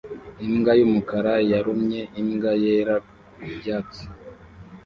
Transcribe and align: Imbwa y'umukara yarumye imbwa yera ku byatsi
Imbwa 0.45 0.71
y'umukara 0.79 1.33
yarumye 1.51 2.01
imbwa 2.21 2.51
yera 2.63 2.95
ku 3.33 3.43
byatsi 3.57 4.03